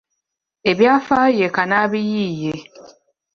[0.71, 2.53] Ebyafaayo ye kannabiyiiye